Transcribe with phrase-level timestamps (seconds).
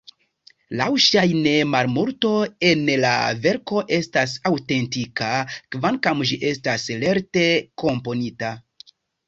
[0.77, 2.31] Laŭŝajne, malmulto
[2.69, 3.11] en la
[3.45, 5.29] verko estas aŭtentika,
[5.77, 7.47] kvankam ĝi estas lerte
[7.87, 8.55] komponita.